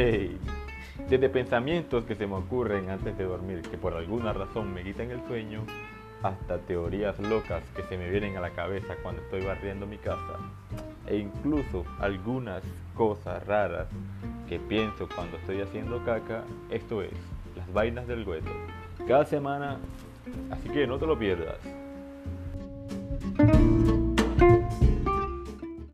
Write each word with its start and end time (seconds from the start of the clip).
Hey, 0.00 0.38
desde 1.08 1.28
pensamientos 1.28 2.04
que 2.04 2.14
se 2.14 2.28
me 2.28 2.36
ocurren 2.36 2.88
antes 2.88 3.18
de 3.18 3.24
dormir, 3.24 3.62
que 3.62 3.76
por 3.76 3.94
alguna 3.94 4.32
razón 4.32 4.72
me 4.72 4.84
quitan 4.84 5.10
el 5.10 5.20
sueño, 5.26 5.64
hasta 6.22 6.58
teorías 6.58 7.18
locas 7.18 7.64
que 7.74 7.82
se 7.82 7.98
me 7.98 8.08
vienen 8.08 8.36
a 8.36 8.40
la 8.40 8.50
cabeza 8.50 8.94
cuando 9.02 9.22
estoy 9.22 9.40
barriendo 9.40 9.88
mi 9.88 9.98
casa, 9.98 10.38
e 11.08 11.16
incluso 11.16 11.84
algunas 11.98 12.62
cosas 12.94 13.44
raras 13.44 13.88
que 14.48 14.60
pienso 14.60 15.08
cuando 15.12 15.36
estoy 15.38 15.62
haciendo 15.62 16.00
caca, 16.04 16.44
esto 16.70 17.02
es, 17.02 17.10
las 17.56 17.72
vainas 17.72 18.06
del 18.06 18.22
hueso. 18.22 18.52
Cada 19.08 19.24
semana, 19.24 19.78
así 20.52 20.68
que 20.68 20.86
no 20.86 20.98
te 20.98 21.06
lo 21.06 21.18
pierdas. 21.18 21.58